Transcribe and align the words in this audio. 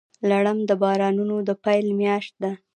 لړم 0.29 0.57
د 0.69 0.71
بارانونو 0.81 1.35
د 1.47 1.49
پیل 1.63 1.87
میاشت 1.99 2.33
ده. 2.43 2.51